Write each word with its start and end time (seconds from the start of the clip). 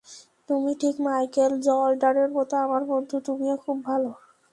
তুমি 0.49 0.71
ঠিক 0.81 0.95
মাইকেল 1.05 1.51
জর্ডানের 1.61 2.29
মতো 2.33 2.53
আমার 2.57 2.81
বন্ধু 2.85 3.15
তুমিও 3.27 3.55
খুব 3.63 3.77
ভাল। 3.83 4.03